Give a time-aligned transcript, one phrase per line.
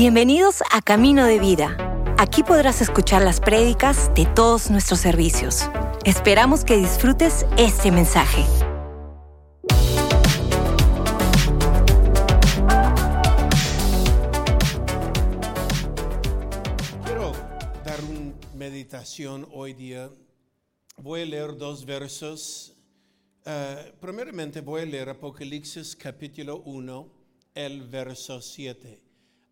[0.00, 1.76] Bienvenidos a Camino de Vida.
[2.18, 5.68] Aquí podrás escuchar las prédicas de todos nuestros servicios.
[6.06, 8.42] Esperamos que disfrutes este mensaje.
[17.04, 17.32] Quiero
[17.84, 20.08] dar una meditación hoy día.
[20.96, 22.74] Voy a leer dos versos.
[23.44, 27.06] Eh, primeramente voy a leer Apocalipsis capítulo 1,
[27.54, 29.09] el verso 7.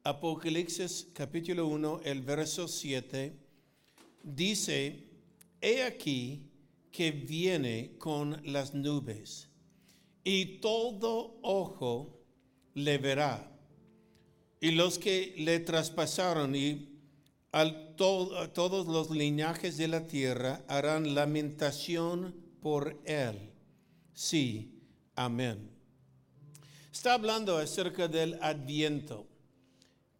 [0.09, 3.37] Apocalipsis capítulo 1, el verso 7,
[4.23, 5.05] dice,
[5.61, 6.49] He aquí
[6.91, 9.51] que viene con las nubes,
[10.25, 12.25] y todo ojo
[12.73, 13.53] le verá,
[14.63, 16.89] y los que le traspasaron y
[17.53, 23.53] a todos los linajes de la tierra harán lamentación por él.
[24.15, 24.73] Sí,
[25.15, 25.69] amén.
[26.91, 29.27] Está hablando acerca del adviento.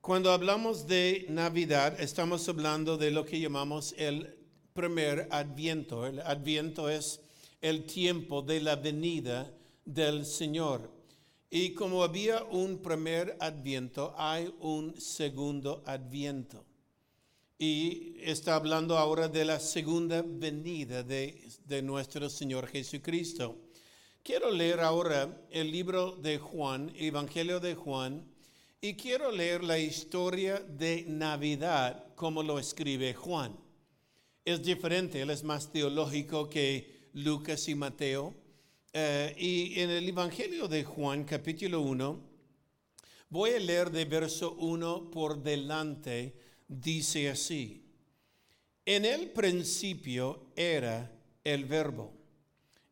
[0.09, 4.39] Cuando hablamos de Navidad, estamos hablando de lo que llamamos el
[4.73, 6.07] primer adviento.
[6.07, 7.21] El adviento es
[7.61, 9.53] el tiempo de la venida
[9.85, 10.91] del Señor.
[11.51, 16.65] Y como había un primer adviento, hay un segundo adviento.
[17.59, 23.59] Y está hablando ahora de la segunda venida de, de nuestro Señor Jesucristo.
[24.23, 28.28] Quiero leer ahora el libro de Juan, Evangelio de Juan,
[28.81, 33.57] y quiero leer la historia de Navidad como lo escribe Juan.
[34.45, 38.35] Es diferente, él es más teológico que Lucas y Mateo.
[38.93, 42.21] Eh, y en el Evangelio de Juan, capítulo 1,
[43.29, 46.35] voy a leer de verso 1 por delante,
[46.69, 47.85] dice así.
[48.87, 51.13] En el principio era
[51.43, 52.15] el verbo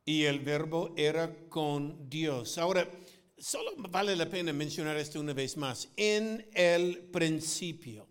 [0.04, 2.58] y el verbo era con Dios.
[2.58, 2.90] Ahora,
[3.38, 5.88] solo vale la pena mencionar esto una vez más.
[5.96, 8.08] En el principio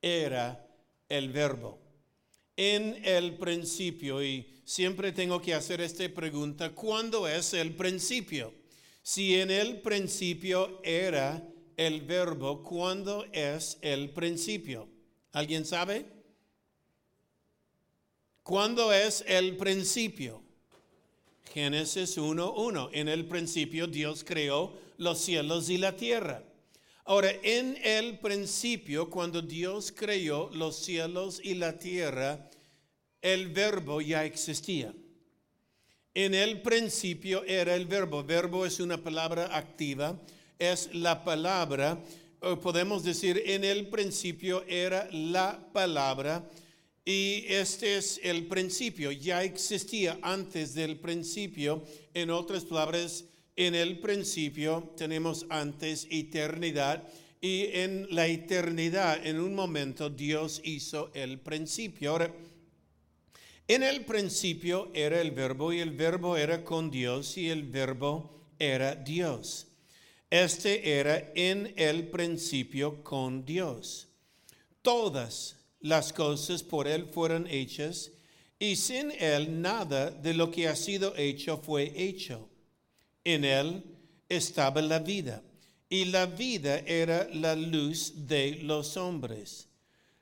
[0.00, 0.66] era
[1.08, 1.80] el verbo.
[2.56, 8.54] En el principio, y siempre tengo que hacer esta pregunta, ¿cuándo es el principio?
[9.02, 11.42] Si en el principio era
[11.76, 14.88] el verbo, ¿cuándo es el principio?
[15.32, 16.06] ¿Alguien sabe?
[18.44, 20.43] ¿Cuándo es el principio?
[21.54, 22.90] Génesis 1.1.
[22.94, 26.42] En el principio Dios creó los cielos y la tierra.
[27.04, 32.50] Ahora, en el principio, cuando Dios creó los cielos y la tierra,
[33.22, 34.92] el verbo ya existía.
[36.12, 38.24] En el principio era el verbo.
[38.24, 40.18] Verbo es una palabra activa.
[40.58, 42.02] Es la palabra,
[42.62, 46.50] podemos decir, en el principio era la palabra.
[47.04, 51.84] Y este es el principio, ya existía antes del principio.
[52.14, 53.24] En otras palabras,
[53.56, 57.06] en el principio tenemos antes eternidad
[57.42, 62.12] y en la eternidad, en un momento, Dios hizo el principio.
[62.12, 62.34] Ahora,
[63.68, 68.48] en el principio era el verbo y el verbo era con Dios y el verbo
[68.58, 69.66] era Dios.
[70.30, 74.08] Este era en el principio con Dios.
[74.80, 78.10] Todas las cosas por Él fueron hechas,
[78.58, 82.48] y sin Él nada de lo que ha sido hecho fue hecho.
[83.22, 83.84] En Él
[84.30, 85.42] estaba la vida,
[85.90, 89.68] y la vida era la luz de los hombres.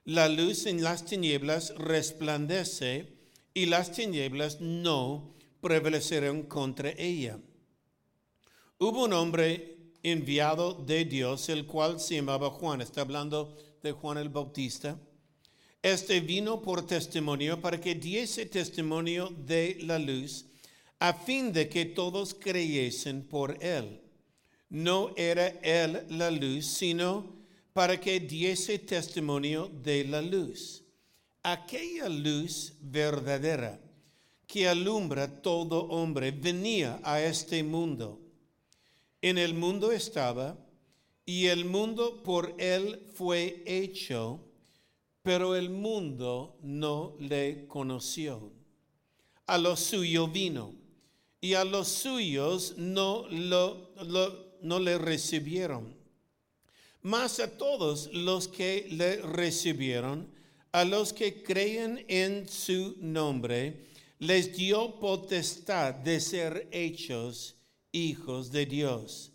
[0.04, 3.12] La luz en las tinieblas resplandece,
[3.54, 7.38] y las tinieblas no prevalecieron contra ella.
[8.78, 12.80] Hubo un hombre enviado de Dios, el cual se llamaba Juan.
[12.80, 14.98] Está hablando de Juan el Bautista.
[15.82, 20.46] Este vino por testimonio para que diese testimonio de la luz,
[21.00, 24.00] a fin de que todos creyesen por él.
[24.70, 27.34] No era él la luz, sino
[27.72, 30.84] para que diese testimonio de la luz.
[31.42, 33.80] Aquella luz verdadera
[34.46, 38.20] que alumbra todo hombre venía a este mundo.
[39.20, 40.56] En el mundo estaba,
[41.26, 44.51] y el mundo por él fue hecho
[45.22, 48.52] pero el mundo no le conoció.
[49.46, 50.74] A lo suyo vino,
[51.40, 53.92] y a los suyos no, lo,
[54.62, 55.94] no le recibieron.
[57.02, 60.32] Mas a todos los que le recibieron,
[60.70, 63.86] a los que creen en su nombre,
[64.20, 67.56] les dio potestad de ser hechos
[67.90, 69.32] hijos de Dios,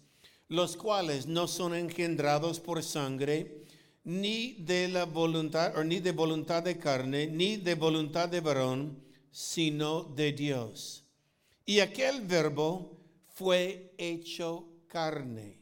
[0.48, 3.66] los cuales no son engendrados por sangre,
[4.08, 9.04] ni de la voluntad, o ni de voluntad de carne, ni de voluntad de varón,
[9.30, 11.04] sino de Dios.
[11.66, 12.98] Y aquel verbo
[13.34, 15.60] fue hecho carne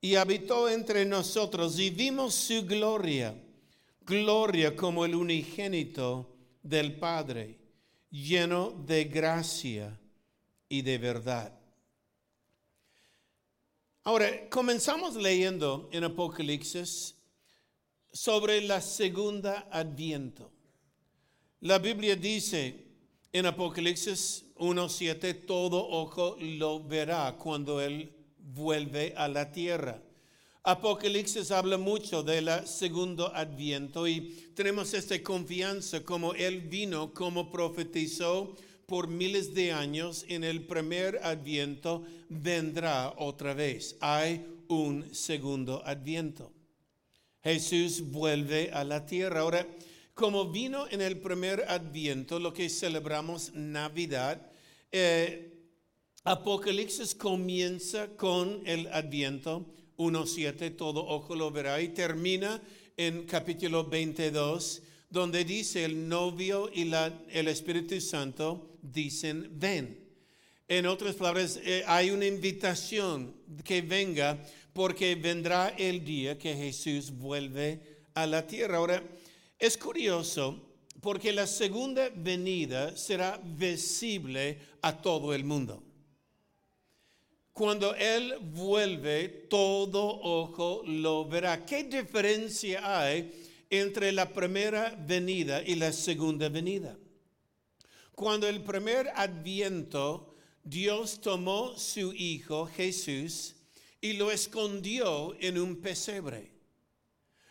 [0.00, 3.34] y habitó entre nosotros y vimos su gloria,
[4.00, 7.58] gloria como el unigénito del Padre,
[8.10, 10.00] lleno de gracia
[10.70, 11.52] y de verdad.
[14.04, 17.14] Ahora, comenzamos leyendo en Apocalipsis
[18.12, 20.50] sobre la segunda adviento.
[21.60, 22.84] La Biblia dice
[23.32, 30.02] en Apocalipsis 1.7, todo ojo lo verá cuando Él vuelve a la tierra.
[30.64, 37.50] Apocalipsis habla mucho de la segundo adviento y tenemos esta confianza como Él vino, como
[37.50, 38.54] profetizó
[38.86, 43.96] por miles de años en el primer adviento, vendrá otra vez.
[44.00, 46.52] Hay un segundo adviento.
[47.42, 49.40] Jesús vuelve a la tierra.
[49.40, 49.66] Ahora,
[50.14, 54.50] como vino en el primer adviento, lo que celebramos Navidad,
[54.90, 55.48] eh,
[56.24, 59.66] Apocalipsis comienza con el adviento
[59.96, 62.62] 1.7, todo ojo lo verá, y termina
[62.96, 69.98] en capítulo 22, donde dice el novio y la, el Espíritu Santo dicen, ven.
[70.68, 73.34] En otras palabras, eh, hay una invitación
[73.64, 78.78] que venga porque vendrá el día que Jesús vuelve a la tierra.
[78.78, 79.02] Ahora,
[79.58, 80.60] es curioso
[81.00, 85.82] porque la segunda venida será visible a todo el mundo.
[87.52, 91.66] Cuando Él vuelve, todo ojo lo verá.
[91.66, 93.30] ¿Qué diferencia hay
[93.68, 96.96] entre la primera venida y la segunda venida?
[98.14, 100.34] Cuando el primer adviento,
[100.64, 103.56] Dios tomó su Hijo Jesús
[104.02, 106.50] y lo escondió en un pesebre.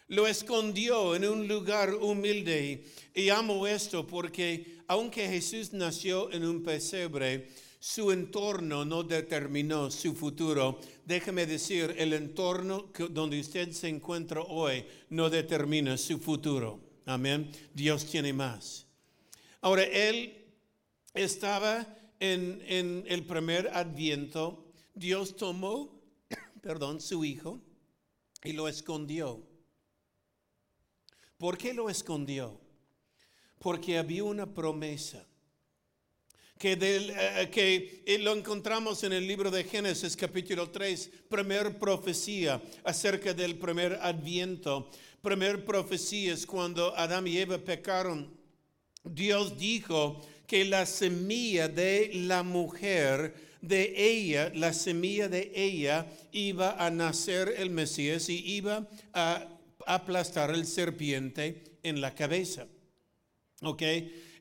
[0.09, 2.83] Lo escondió en un lugar humilde.
[3.15, 7.47] Y amo esto porque aunque Jesús nació en un pesebre,
[7.79, 10.81] su entorno no determinó su futuro.
[11.05, 16.81] Déjeme decir, el entorno donde usted se encuentra hoy no determina su futuro.
[17.05, 17.49] Amén.
[17.73, 18.85] Dios tiene más.
[19.61, 20.35] Ahora, él
[21.13, 21.87] estaba
[22.19, 24.65] en, en el primer adviento.
[24.93, 26.00] Dios tomó
[26.61, 27.59] perdón, su hijo
[28.43, 29.41] y lo escondió.
[31.37, 32.59] ¿Por qué lo escondió?
[33.59, 35.25] Porque había una promesa.
[36.57, 42.61] Que, eh, que, eh, lo encontramos en el libro de Génesis capítulo 3, primer profecía
[42.83, 44.91] acerca del primer adviento.
[45.23, 48.31] Primer profecía es cuando Adán y Eva pecaron.
[49.03, 56.83] Dios dijo que la semilla de la mujer de ella, la semilla de ella, iba
[56.83, 59.47] a nacer el Mesías y iba a
[59.85, 62.67] aplastar el serpiente en la cabeza.
[63.61, 63.83] ¿Ok?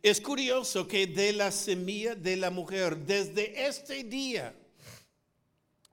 [0.02, 4.54] Es curioso que de la semilla de la mujer, desde este día,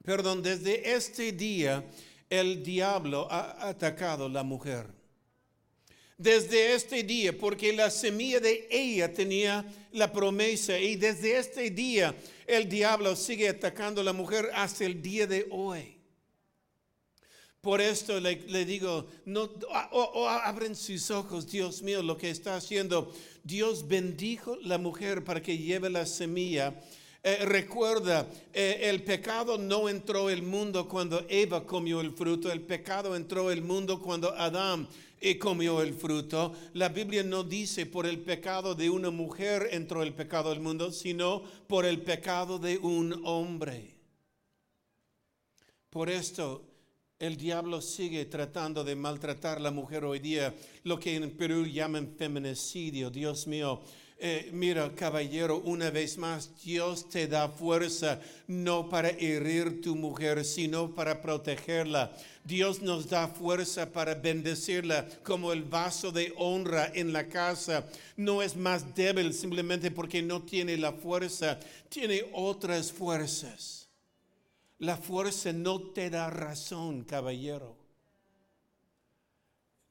[0.04, 1.84] perdón, desde este día,
[2.30, 4.88] el diablo ha atacado a la mujer
[6.18, 12.16] desde este día, porque la semilla de ella tenía la promesa y desde este día
[12.48, 15.98] el diablo sigue atacando a la mujer hasta el día de hoy.
[17.62, 19.50] Por esto le, digo, no,
[20.26, 23.14] abren sus ojos, Dios mío, lo que está haciendo.
[23.44, 26.74] Dios bendijo la mujer para que lleve la semilla.
[27.24, 32.62] Eh, recuerda, eh, el pecado no entró el mundo cuando Eva comió el fruto, el
[32.62, 34.88] pecado entró el mundo cuando Adán
[35.20, 36.54] y comió el fruto.
[36.74, 40.92] La Biblia no dice por el pecado de una mujer entró el pecado al mundo,
[40.92, 43.96] sino por el pecado de un hombre.
[45.90, 46.64] Por esto
[47.20, 51.66] el diablo sigue tratando de maltratar a la mujer hoy día, lo que en Perú
[51.66, 53.10] llaman feminicidio.
[53.10, 53.82] Dios mío,
[54.20, 60.44] eh, mira, caballero, una vez más, Dios te da fuerza no para herir tu mujer,
[60.44, 62.12] sino para protegerla.
[62.44, 67.86] Dios nos da fuerza para bendecirla como el vaso de honra en la casa.
[68.16, 71.60] No es más débil simplemente porque no tiene la fuerza,
[71.90, 73.88] tiene otras fuerzas.
[74.80, 77.87] La fuerza no te da razón, caballero.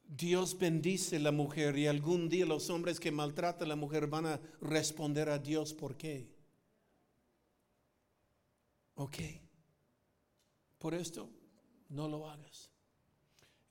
[0.08, 4.06] Dios bendice a la mujer y algún día los hombres que maltratan a la mujer
[4.06, 6.28] van a responder a Dios por qué.
[8.94, 9.16] Ok.
[10.78, 11.28] Por esto,
[11.88, 12.70] no lo hagas.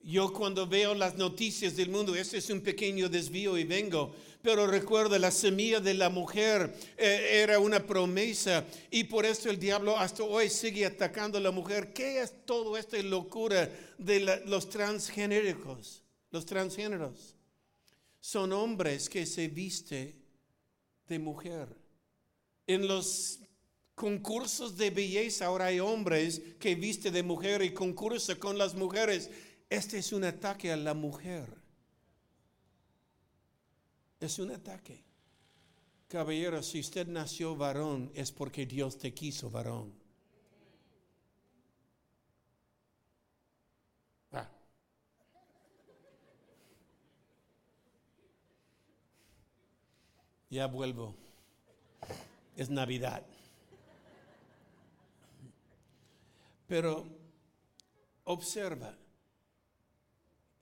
[0.01, 4.13] Yo cuando veo las noticias del mundo, este es un pequeño desvío y vengo,
[4.43, 9.59] pero recuerda, la semilla de la mujer eh, era una promesa y por esto el
[9.59, 11.91] diablo hasta hoy sigue atacando a la mujer.
[11.91, 16.04] ¿Qué es todo esta locura de los transgénicos?
[16.35, 17.33] Los transgéneros
[18.19, 20.17] son hombres que se viste
[21.07, 21.73] de mujer.
[22.67, 23.39] En los
[23.95, 25.45] concursos de belleza.
[25.45, 29.29] Ahora hay hombres que visten de mujer y concursan con las mujeres.
[29.69, 31.47] Este es un ataque a la mujer.
[34.19, 35.05] Es un ataque.
[36.09, 40.04] Caballero, si usted nació varón es porque Dios te quiso varón.
[50.49, 51.15] Ya vuelvo.
[52.55, 53.25] Es Navidad.
[56.67, 57.05] Pero
[58.23, 58.97] observa,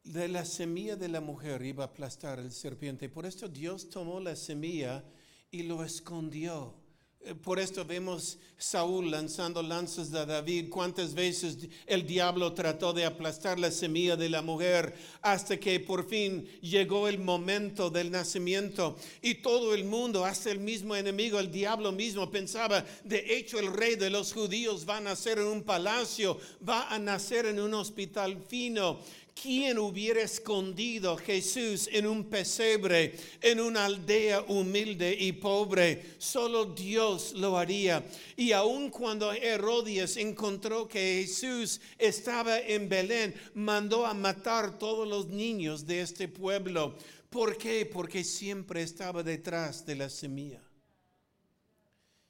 [0.03, 3.07] de la semilla de la mujer iba a aplastar el serpiente.
[3.09, 5.03] Por esto Dios tomó la semilla
[5.49, 6.82] y lo escondió.
[7.25, 10.69] Eh, por esto vemos Saúl lanzando lanzas de David.
[10.69, 16.07] Cuántas veces el diablo trató de aplastar la semilla de la mujer hasta que por
[16.07, 18.97] fin llegó el momento del nacimiento.
[19.21, 23.71] Y todo el mundo, hasta el mismo enemigo, el diablo mismo, pensaba, de hecho el
[23.71, 26.37] rey de los judíos va a nacer en un palacio,
[26.67, 28.99] va a nacer en un hospital fino.
[29.33, 36.15] ¿Quién hubiera escondido Jesús en un pesebre, en una aldea humilde y pobre?
[36.17, 38.05] Solo Dios lo haría.
[38.37, 45.27] Y aun cuando Herodes encontró que Jesús estaba en Belén, mandó a matar todos los
[45.27, 46.95] niños de este pueblo.
[47.29, 47.85] ¿Por qué?
[47.85, 50.61] Porque siempre estaba detrás de la semilla.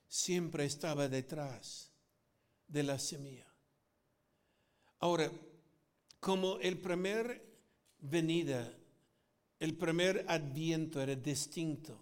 [0.07, 1.91] Siempre estaba detrás
[2.67, 3.47] de la semilla.
[4.99, 5.29] Ahora,
[6.23, 7.43] como el primer
[7.99, 8.73] venida,
[9.59, 11.99] el primer adviento era distinto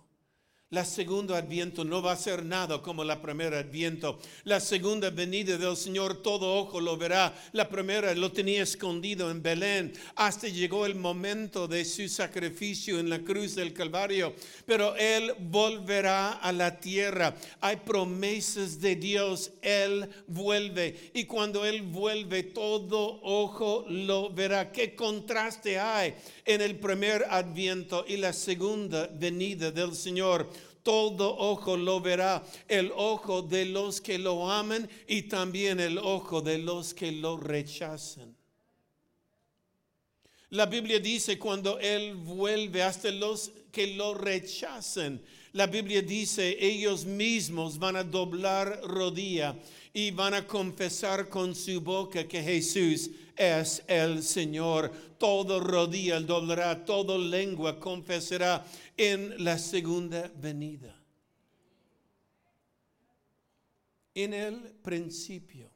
[0.72, 4.18] la segunda adviento no va a ser nada como la primera adviento.
[4.46, 7.34] La segunda venida del Señor todo ojo lo verá.
[7.52, 13.10] La primera lo tenía escondido en Belén hasta llegó el momento de su sacrificio en
[13.10, 14.34] la cruz del Calvario.
[14.66, 17.36] Pero Él volverá a la tierra.
[17.60, 19.52] Hay promesas de Dios.
[19.62, 21.12] Él vuelve.
[21.14, 24.72] Y cuando Él vuelve todo ojo lo verá.
[24.72, 26.14] ¿Qué contraste hay
[26.46, 30.61] en el primer adviento y la segunda venida del Señor?
[30.84, 36.42] Todo ojo lo verá, el ojo de los que lo aman y también el ojo
[36.42, 38.36] de los que lo rechazan.
[40.50, 45.22] La Biblia dice cuando Él vuelve hasta los que lo rechazan.
[45.54, 49.56] La Biblia dice ellos mismos van a doblar rodilla
[49.94, 54.92] y van a confesar con su boca que Jesús es el Señor.
[55.18, 58.66] Todo rodilla doblará, toda lengua confesará
[58.98, 60.96] en la segunda venida.
[64.14, 65.72] En el principio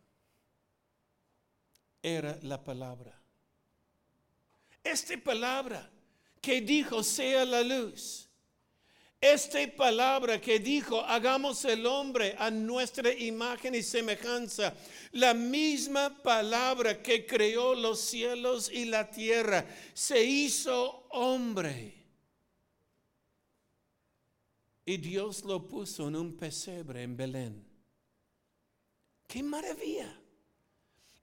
[2.02, 3.20] era la palabra.
[4.84, 5.90] Esta palabra
[6.42, 8.25] que dijo sea la luz.
[9.22, 14.74] Esta palabra que dijo hagamos el hombre a nuestra imagen y semejanza.
[15.14, 22.06] La misma palabra que creó los cielos y la tierra se hizo hombre
[24.86, 27.66] y Dios lo puso en un pesebre en Belén.
[29.28, 30.22] ¡Qué maravilla!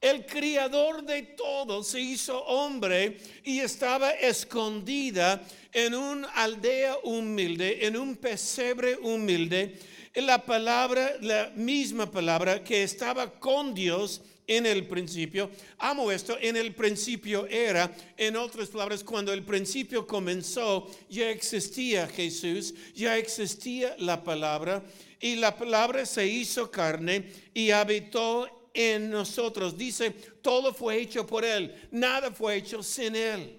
[0.02, 5.40] El criador de todo se hizo hombre y estaba escondida
[5.73, 9.78] en una aldea humilde, en un pesebre humilde.
[10.16, 15.50] La palabra, la misma palabra que estaba con Dios en el principio.
[15.78, 22.09] Amo esto, en el principio era, en otras palabras, cuando el principio comenzó, ya existía
[22.09, 24.82] Jesús, ya existía la palabra,
[25.21, 29.76] y la palabra se hizo carne y habitó en nosotros.
[29.76, 33.58] Dice, todo fue hecho por Él, nada fue hecho sin Él.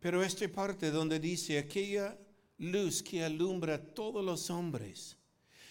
[0.00, 2.16] Pero esta parte donde dice aquella
[2.58, 5.16] luz que alumbra a todos los hombres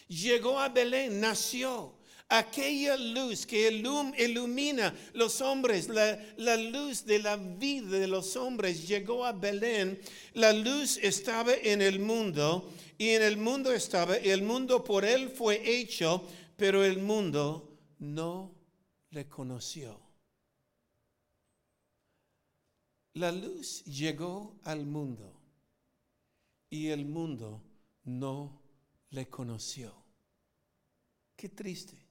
[0.07, 1.93] llegó a Belén, nació.
[2.27, 9.23] Aquella luz que ilumina los hombres, la, luz de la vida de los hombres llegó
[9.23, 9.99] a Belén.
[10.33, 15.29] La luz estaba en el mundo y en el mundo estaba, el mundo por él
[15.29, 16.25] fue hecho,
[16.55, 18.53] pero el mundo no
[19.11, 19.99] le conoció.
[23.13, 25.39] La luz llegó al mundo
[26.69, 27.61] y el mundo
[28.03, 28.61] no
[29.11, 29.93] le conoció.
[31.35, 32.05] Qué triste.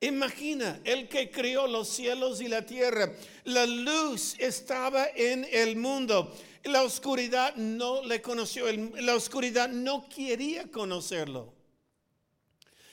[0.00, 3.12] Imagina, el que creó los cielos y la tierra,
[3.44, 6.34] la luz estaba en el mundo.
[6.64, 11.52] La oscuridad no le conoció, la oscuridad no quería conocerlo.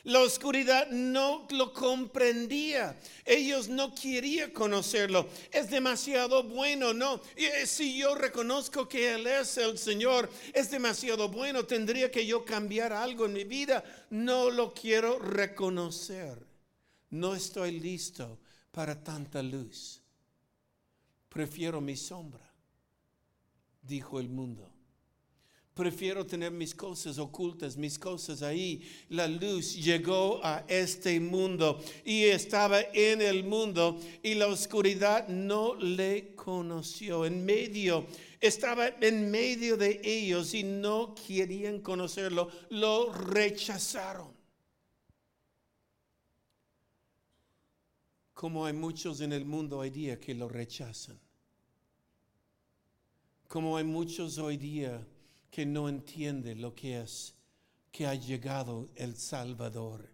[0.03, 2.99] La oscuridad no lo comprendía.
[3.23, 5.29] Ellos no querían conocerlo.
[5.51, 7.21] Es demasiado bueno, no.
[7.35, 11.65] Eh, si yo reconozco que Él es el Señor, es demasiado bueno.
[11.65, 13.83] Tendría que yo cambiar algo en mi vida.
[14.09, 16.47] No lo quiero reconocer.
[17.11, 18.39] No estoy listo
[18.71, 20.01] para tanta luz.
[21.29, 22.50] Prefiero mi sombra,
[23.91, 24.71] dijo el mundo.
[25.73, 28.81] Prefiero tener mis cosas ocultas, mis cosas ahí.
[29.09, 35.75] La luz llegó a este mundo y estaba en el mundo y la oscuridad no
[35.75, 37.25] le conoció.
[37.25, 38.05] En medio,
[38.39, 42.49] estaba en medio de ellos y no querían conocerlo.
[42.69, 44.31] Lo rechazaron.
[48.33, 51.19] Como hay muchos en el mundo hoy día que lo rechazan.
[53.51, 55.05] Como hay muchos hoy día
[55.49, 57.35] que no entiende lo que es
[57.91, 60.09] que ha llegado el Salvador,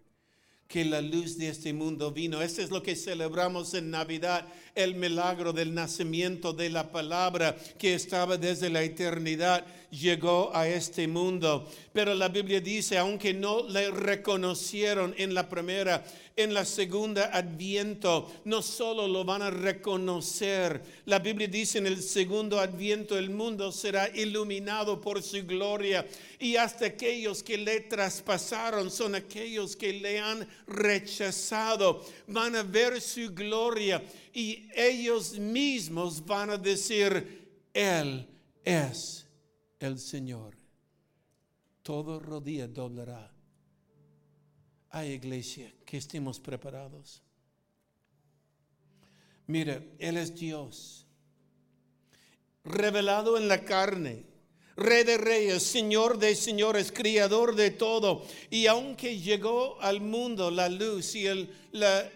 [0.66, 2.42] que la luz de este mundo vino.
[2.42, 7.94] Eso es lo que celebramos en Navidad, el milagro del nacimiento de la palabra que
[7.94, 11.68] estaba desde la eternidad, llegó a este mundo.
[11.92, 16.04] Pero la Biblia dice, aunque no le reconocieron en la primera,
[16.36, 22.00] en la segunda adviento no solo lo van a reconocer, la Biblia dice en el
[22.00, 26.06] segundo adviento el mundo será iluminado por su gloria.
[26.38, 33.00] Y hasta aquellos que le traspasaron son aquellos que le han rechazado, van a ver
[33.00, 34.02] su gloria
[34.32, 38.28] y ellos mismos van a decir, Él
[38.64, 39.27] es
[39.80, 40.56] el Señor.
[41.82, 43.32] Todo rodilla doblará
[44.90, 47.22] Ay, iglesia, que estemos preparados.
[49.46, 51.06] Mira, Él es Dios,
[52.64, 54.24] revelado en la carne,
[54.76, 58.22] Rey de reyes, Señor de señores, Criador de todo.
[58.48, 61.26] Y aunque llegó al mundo la luz y
[61.72, 62.08] la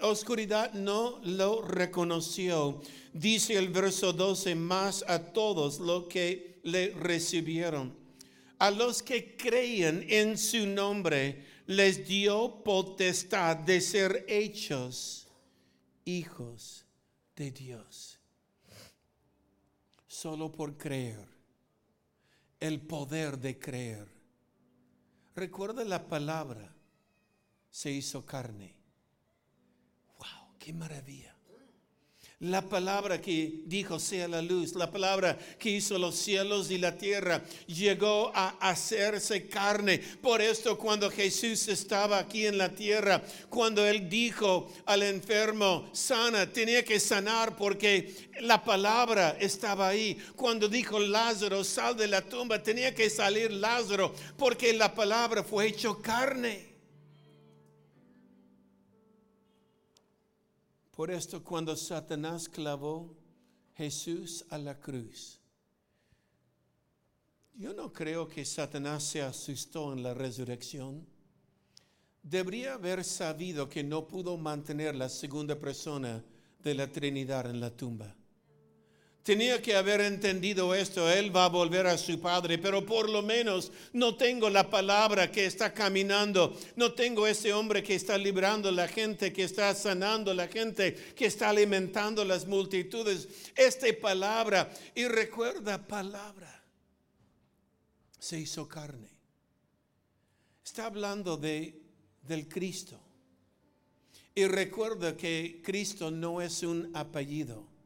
[0.00, 2.80] oscuridad no lo reconoció,
[3.12, 7.96] dice el verso 12, más a todos los que le recibieron.
[8.58, 15.28] A los que creían en su nombre, les dio potestad de ser hechos
[16.04, 16.86] hijos
[17.36, 18.18] de Dios.
[20.06, 21.26] Solo por creer.
[22.58, 24.08] El poder de creer.
[25.36, 26.74] Recuerda la palabra.
[27.70, 28.74] Se hizo carne.
[30.18, 31.37] Wow, qué maravilla.
[32.40, 36.96] La palabra que dijo sea la luz, la palabra que hizo los cielos y la
[36.96, 39.98] tierra, llegó a hacerse carne.
[39.98, 46.48] Por esto cuando Jesús estaba aquí en la tierra, cuando él dijo al enfermo, sana,
[46.52, 50.16] tenía que sanar porque la palabra estaba ahí.
[50.36, 55.66] Cuando dijo Lázaro, sal de la tumba, tenía que salir Lázaro porque la palabra fue
[55.66, 56.67] hecho carne.
[60.98, 63.14] Por esto cuando Satanás clavó
[63.76, 65.38] Jesús a la cruz,
[67.54, 71.06] yo no creo que Satanás se asustó en la resurrección.
[72.20, 76.24] Debería haber sabido que no pudo mantener la segunda persona
[76.64, 78.16] de la Trinidad en la tumba.
[79.28, 83.20] Tenía que haber entendido esto, él va a volver a su padre, pero por lo
[83.20, 88.72] menos no tengo la palabra que está caminando, no tengo ese hombre que está librando
[88.72, 93.28] la gente, que está sanando la gente, que está alimentando las multitudes.
[93.54, 96.64] Esta palabra, y recuerda palabra,
[98.18, 99.10] se hizo carne.
[100.64, 101.78] Está hablando de,
[102.22, 102.98] del Cristo.
[104.34, 107.76] Y recuerda que Cristo no es un apellido.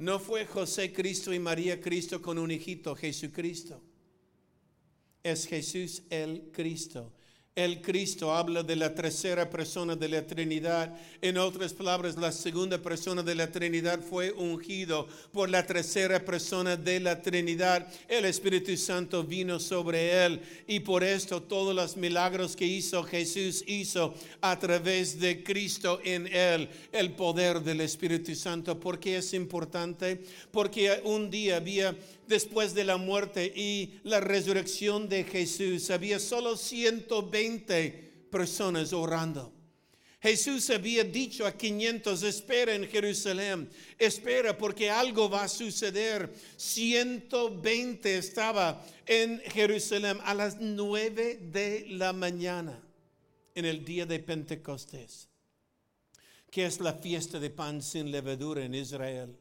[0.00, 3.82] No fue José Cristo y María Cristo con un hijito, Jesucristo.
[5.22, 7.12] Es Jesús el Cristo.
[7.60, 10.96] El Cristo habla de la tercera persona de la Trinidad.
[11.20, 16.78] En otras palabras, la segunda persona de la Trinidad fue ungido por la tercera persona
[16.78, 17.86] de la Trinidad.
[18.08, 23.62] El Espíritu Santo vino sobre él y por esto todos los milagros que hizo Jesús
[23.66, 26.66] hizo a través de Cristo en él.
[26.90, 28.80] El poder del Espíritu Santo.
[28.80, 30.22] ¿Por qué es importante?
[30.50, 31.94] Porque un día había
[32.30, 39.52] después de la muerte y la resurrección de Jesús, había solo 120 personas orando.
[40.22, 46.32] Jesús había dicho a 500, espera en Jerusalén, espera porque algo va a suceder.
[46.56, 52.80] 120 estaba en Jerusalén a las 9 de la mañana
[53.54, 55.28] en el día de Pentecostés,
[56.50, 59.36] que es la fiesta de pan sin levadura en Israel.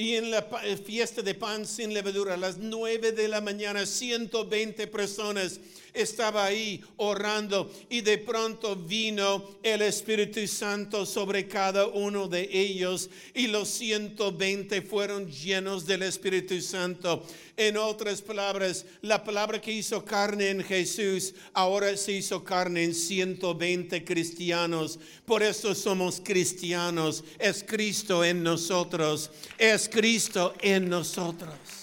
[0.00, 0.42] Y en la
[0.84, 5.58] fiesta de pan sin levadura, a las nueve de la mañana, 120 personas
[5.92, 13.10] estaba ahí orando y de pronto vino el Espíritu Santo sobre cada uno de ellos
[13.34, 17.24] y los 120 fueron llenos del Espíritu Santo.
[17.56, 22.94] En otras palabras, la palabra que hizo carne en Jesús ahora se hizo carne en
[22.94, 24.98] 120 cristianos.
[25.26, 27.24] Por eso somos cristianos.
[27.38, 29.30] Es Cristo en nosotros.
[29.58, 31.77] Es Cristo en nosotros.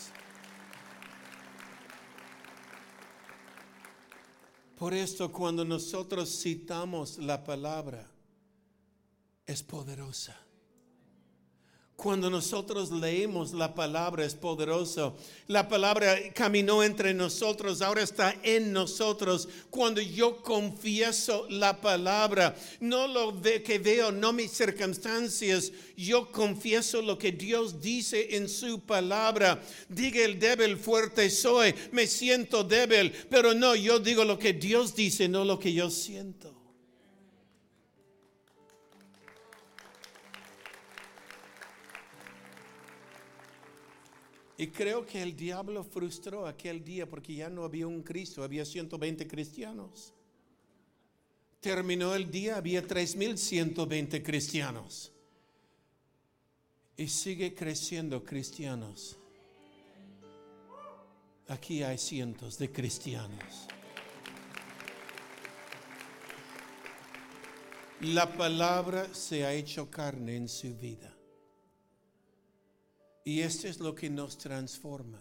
[4.86, 8.06] Por esto cuando nosotros citamos la palabra,
[9.44, 10.38] es poderosa.
[12.06, 15.18] Cuando nosotros leemos la palabra es poderoso.
[15.48, 19.50] La palabra caminó entre nosotros, ahora está en nosotros.
[19.72, 27.18] Cuando yo confieso la palabra, no lo que veo, no mis circunstancias, yo confieso lo
[27.18, 29.60] que Dios dice en su palabra.
[29.90, 34.94] Diga el débil, fuerte soy, me siento débil, pero no, yo digo lo que Dios
[34.94, 36.55] dice, no lo que yo siento.
[44.58, 48.64] Y creo que el diablo frustró aquel día porque ya no había un Cristo, había
[48.64, 50.14] 120 cristianos.
[51.60, 55.12] Terminó el día, había 3.120 cristianos.
[56.96, 59.18] Y sigue creciendo cristianos.
[61.48, 63.68] Aquí hay cientos de cristianos.
[68.02, 71.15] La palabra se ha hecho carne en su vida.
[73.28, 75.20] Y esto es lo que nos transforma.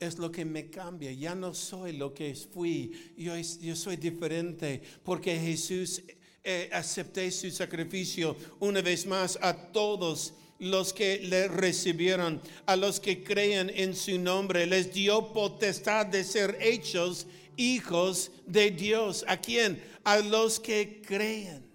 [0.00, 1.12] Es lo que me cambia.
[1.12, 3.14] Ya no soy lo que fui.
[3.16, 6.02] Yo, yo soy diferente porque Jesús
[6.42, 13.00] eh, acepté su sacrificio una vez más a todos los que le recibieron, a los
[13.00, 14.64] que creen en su nombre.
[14.64, 17.26] Les dio potestad de ser hechos
[17.58, 19.26] hijos de Dios.
[19.28, 19.82] ¿A quién?
[20.04, 21.66] A los que creen.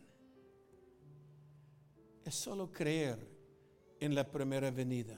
[2.26, 3.32] Es solo creer
[4.02, 5.18] en la primera venida,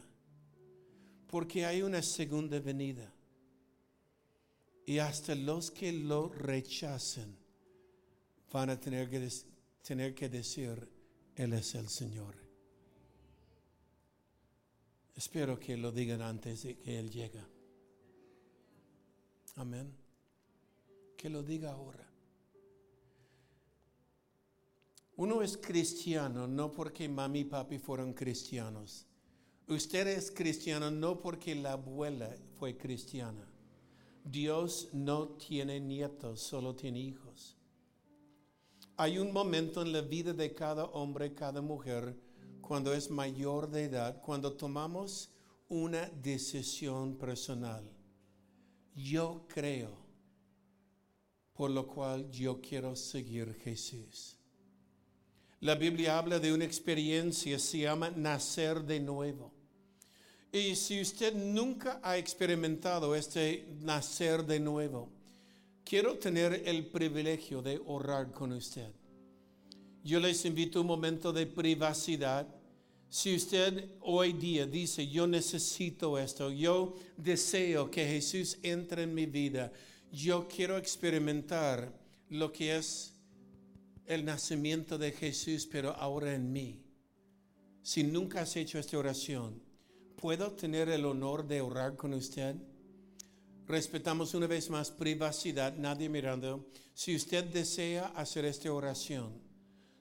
[1.28, 3.12] porque hay una segunda venida.
[4.86, 7.38] Y hasta los que lo rechacen
[8.52, 9.28] van a tener que,
[9.82, 10.88] tener que decir,
[11.36, 12.36] Él es el Señor.
[15.16, 17.42] Espero que lo digan antes de que Él llegue.
[19.56, 19.96] Amén.
[21.16, 22.13] Que lo diga ahora.
[25.16, 29.06] Uno es cristiano no porque mami y papi fueron cristianos.
[29.68, 33.48] Usted es cristiano no porque la abuela fue cristiana.
[34.26, 37.58] Dios no tiene nietos, solo tiene hijos.
[38.98, 42.16] Hay un momento en la vida de cada hombre, cada mujer,
[42.62, 45.30] cuando es mayor de edad, cuando tomamos
[45.68, 47.84] una decisión personal.
[48.96, 49.92] Yo creo,
[51.54, 54.38] por lo cual yo quiero seguir Jesús.
[55.64, 59.54] La Biblia habla de una experiencia, se llama nacer de nuevo.
[60.52, 65.10] Y si usted nunca ha experimentado este nacer de nuevo,
[65.86, 68.92] quiero tener el privilegio de orar con usted.
[70.04, 72.46] Yo les invito un momento de privacidad.
[73.08, 79.28] Si usted hoy día dice, yo necesito esto, yo deseo que Jesús entre en mi
[79.28, 79.72] vida,
[80.12, 81.90] yo quiero experimentar
[82.28, 83.13] lo que es
[84.06, 86.84] el nacimiento de Jesús, pero ahora en mí.
[87.82, 89.62] Si nunca has hecho esta oración,
[90.16, 92.56] ¿puedo tener el honor de orar con usted?
[93.68, 96.70] Respetamos una vez más privacidad, nadie mirando.
[96.94, 99.42] Si usted desea hacer esta oración,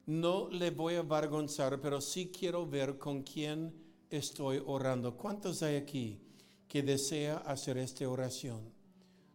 [0.07, 3.73] no le voy a avergonzar, pero sí quiero ver con quién
[4.11, 5.17] estoy orando.
[5.17, 6.21] ¿Cuántos hay aquí
[6.69, 8.73] que desea hacer esta oración?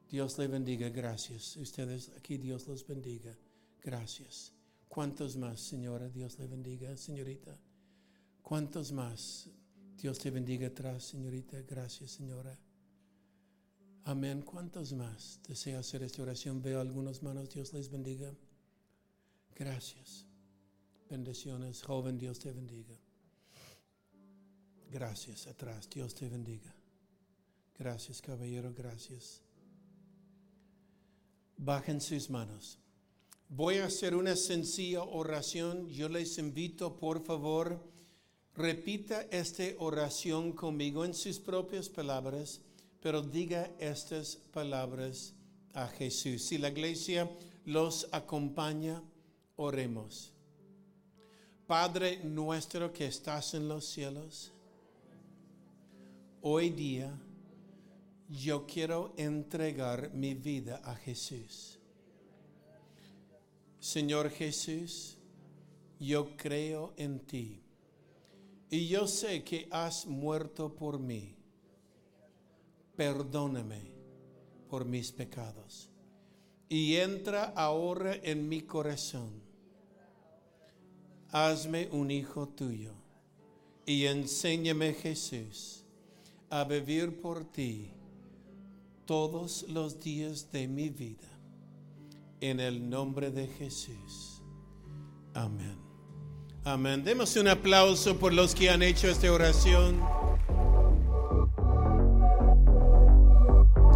[0.09, 1.57] Dios le bendiga, gracias.
[1.57, 3.37] Ustedes aquí, Dios los bendiga.
[3.81, 4.56] Gracias.
[4.97, 6.09] ¿Cuántos más, señora?
[6.09, 7.55] Dios le bendiga, señorita.
[8.41, 9.47] ¿Cuántos más?
[9.95, 11.61] Dios te bendiga atrás, señorita.
[11.69, 12.57] Gracias, señora.
[14.05, 14.41] Amén.
[14.41, 16.63] ¿Cuántos más desea hacer esta oración?
[16.63, 17.47] Veo algunas manos.
[17.51, 18.33] Dios les bendiga.
[19.53, 20.25] Gracias.
[21.07, 21.83] Bendiciones.
[21.83, 22.97] Joven, Dios te bendiga.
[24.89, 25.45] Gracias.
[25.45, 25.87] Atrás.
[25.91, 26.73] Dios te bendiga.
[27.77, 28.73] Gracias, caballero.
[28.75, 29.43] Gracias.
[31.55, 32.79] Bajen sus manos.
[33.49, 35.87] Voy a hacer una sencilla oración.
[35.89, 37.79] Yo les invito, por favor,
[38.55, 42.59] repita esta oración conmigo en sus propias palabras,
[43.01, 45.33] pero diga estas palabras
[45.73, 46.43] a Jesús.
[46.43, 47.31] Si la iglesia
[47.63, 49.01] los acompaña,
[49.55, 50.33] oremos.
[51.65, 54.51] Padre nuestro que estás en los cielos,
[56.41, 57.17] hoy día
[58.29, 61.76] yo quiero entregar mi vida a Jesús.
[63.87, 65.17] Señor Jesús,
[65.97, 67.61] yo creo en ti
[68.69, 71.37] y yo sé que has muerto por mí.
[72.97, 73.79] Perdóname
[74.69, 75.89] por mis pecados
[76.67, 79.41] y entra ahora en mi corazón.
[81.31, 82.91] Hazme un hijo tuyo
[83.85, 85.85] y enséñame Jesús
[86.49, 87.91] a vivir por ti
[89.05, 91.36] todos los días de mi vida.
[92.39, 94.43] En el nombre de Jesús.
[95.33, 95.77] Amén.
[96.63, 97.03] Amén.
[97.03, 99.99] Demos un aplauso por los que han hecho esta oración.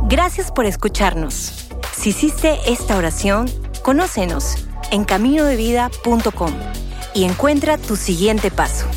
[0.08, 1.70] Gracias por escucharnos.
[1.94, 3.50] Si hiciste esta oración,
[3.84, 4.56] conócenos
[4.92, 6.52] en caminodevida.com
[7.14, 8.88] y encuentra tu siguiente paso.